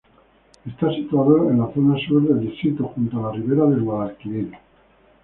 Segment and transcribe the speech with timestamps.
[0.65, 4.51] Está situado en zona sur del distrito, junto a la ribera del Guadalquivir.